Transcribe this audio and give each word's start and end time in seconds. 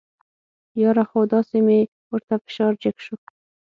یاره 0.81 1.03
خو 1.09 1.19
داسې 1.33 1.57
مې 1.65 1.79
ورته 2.11 2.35
فشار 2.43 2.73
جګ 2.83 2.95
شو. 3.05 3.15